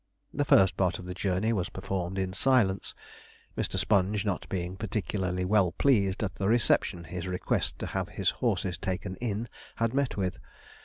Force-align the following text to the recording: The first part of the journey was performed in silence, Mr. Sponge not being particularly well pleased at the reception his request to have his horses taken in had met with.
The 0.33 0.45
first 0.45 0.77
part 0.77 0.97
of 0.97 1.05
the 1.05 1.13
journey 1.13 1.53
was 1.53 1.69
performed 1.69 2.17
in 2.17 2.33
silence, 2.33 2.95
Mr. 3.55 3.77
Sponge 3.77 4.25
not 4.25 4.49
being 4.49 4.75
particularly 4.75 5.45
well 5.45 5.73
pleased 5.73 6.23
at 6.23 6.33
the 6.33 6.47
reception 6.47 7.03
his 7.03 7.27
request 7.27 7.77
to 7.77 7.85
have 7.85 8.09
his 8.09 8.31
horses 8.31 8.79
taken 8.79 9.15
in 9.17 9.47
had 9.75 9.93
met 9.93 10.17
with. 10.17 10.39